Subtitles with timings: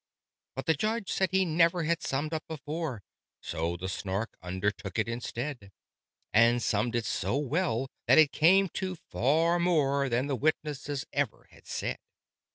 [0.55, 3.03] But the Judge said he never had summed up before;
[3.39, 5.71] So the Snark undertook it instead,
[6.33, 11.45] And summed it so well that it came to far more Than the Witnesses ever
[11.51, 11.99] had said!